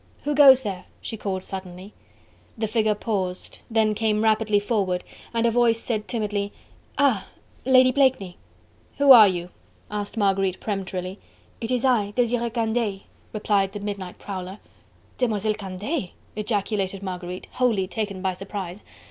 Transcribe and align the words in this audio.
"Who 0.23 0.33
goes 0.33 0.63
there?" 0.63 0.85
she 0.99 1.15
called 1.15 1.43
suddenly. 1.43 1.93
The 2.57 2.65
figure 2.65 2.95
paused: 2.95 3.59
then 3.69 3.93
came 3.93 4.23
rapidly 4.23 4.59
forward, 4.59 5.03
and 5.31 5.45
a 5.45 5.51
voice 5.51 5.79
said 5.79 6.07
timidly: 6.07 6.51
"Ah! 6.97 7.27
Lady 7.65 7.91
Blakeney!" 7.91 8.37
"Who 8.97 9.11
are 9.11 9.27
you?" 9.27 9.49
asked 9.91 10.17
Marguerite 10.17 10.59
peremptorily. 10.59 11.19
"It 11.61 11.69
is 11.69 11.85
I... 11.85 12.13
Desiree 12.15 12.49
Candeille," 12.49 13.01
replied 13.31 13.73
the 13.73 13.79
midnight 13.79 14.17
prowler. 14.17 14.57
"Demoiselle 15.19 15.53
Candeille!" 15.53 16.13
ejaculated 16.35 17.03
Marguerite, 17.03 17.45
wholly 17.51 17.85
taken 17.87 18.23
by 18.23 18.33
surprise. 18.33 18.83